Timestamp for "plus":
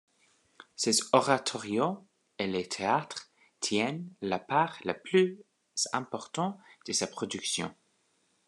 4.95-5.37